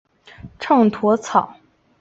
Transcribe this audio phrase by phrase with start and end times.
[0.59, 1.57] 秤砣草